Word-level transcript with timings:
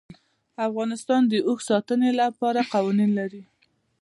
افغانستان 0.67 1.21
د 1.27 1.33
اوښ 1.47 1.59
د 1.65 1.67
ساتنې 1.69 2.11
لپاره 2.21 2.61
قوانین 2.73 3.11
لري. 3.19 3.43